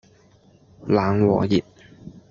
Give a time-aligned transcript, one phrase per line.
[0.87, 1.63] 冷和熱